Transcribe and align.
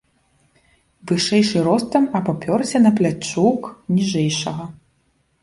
Вышэйшы 1.07 1.59
ростам 1.67 2.05
абапёрся 2.21 2.77
на 2.87 2.91
плячук 3.01 3.61
ніжэйшага. 3.95 4.63